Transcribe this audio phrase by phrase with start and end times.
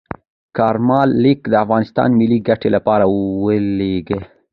[0.57, 3.05] کارمل لیک د افغانستان ملي ګټې لپاره
[3.43, 4.19] ولیږه.